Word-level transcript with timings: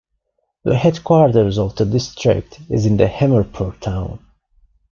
The 0.63 0.77
headquarters 0.77 1.59
of 1.59 1.75
the 1.75 1.85
district 1.85 2.59
is 2.71 2.87
in 2.87 2.97
the 2.97 3.05
Hamirpur 3.05 3.79
town. 3.81 4.25